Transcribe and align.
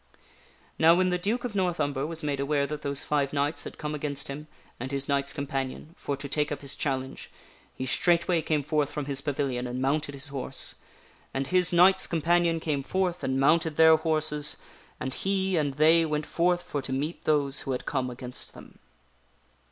Now, 0.79 0.95
when 0.95 1.09
the 1.09 1.19
Duke 1.19 1.43
of 1.43 1.53
North 1.53 1.79
Umber 1.79 2.07
was 2.07 2.23
made 2.23 2.39
aware 2.39 2.65
that 2.65 2.81
those 2.81 3.03
five 3.03 3.31
knights 3.33 3.65
had 3.65 3.77
come 3.77 3.93
against 3.93 4.29
him 4.29 4.47
and 4.79 4.91
his 4.91 5.07
knights 5.07 5.31
companion 5.31 5.93
for 5.95 6.17
to 6.17 6.27
take 6.27 6.51
up 6.51 6.61
his 6.61 6.75
challenge, 6.75 7.29
he 7.75 7.85
straightway 7.85 8.41
came 8.41 8.63
forth 8.63 8.89
from 8.91 9.05
his 9.05 9.21
pavilion 9.21 9.67
and 9.67 9.79
mounted 9.79 10.15
his 10.15 10.29
horse. 10.29 10.73
And 11.35 11.49
his 11.49 11.71
knights 11.71 12.07
companion 12.07 12.59
came 12.59 12.81
forth 12.81 13.23
and 13.23 13.39
mounted 13.39 13.75
their 13.75 13.95
horses, 13.95 14.57
and 14.99 15.13
he 15.13 15.55
and 15.55 15.75
they 15.75 16.03
went 16.03 16.25
forth 16.25 16.63
for 16.63 16.81
to 16.81 16.91
meet 16.91 17.25
those 17.25 17.61
who 17.61 17.71
had 17.71 17.85
come 17.85 18.09
against 18.09 18.55
them. 18.55 18.79